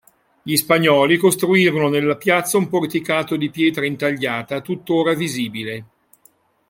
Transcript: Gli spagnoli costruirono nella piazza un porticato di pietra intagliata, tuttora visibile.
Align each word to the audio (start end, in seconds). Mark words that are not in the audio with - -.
Gli 0.41 0.55
spagnoli 0.55 1.17
costruirono 1.19 1.87
nella 1.87 2.15
piazza 2.17 2.57
un 2.57 2.67
porticato 2.69 3.35
di 3.35 3.51
pietra 3.51 3.85
intagliata, 3.85 4.59
tuttora 4.61 5.13
visibile. 5.13 5.85